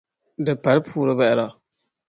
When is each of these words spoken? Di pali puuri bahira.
Di 0.45 0.53
pali 0.63 0.81
puuri 0.87 1.13
bahira. 1.19 1.45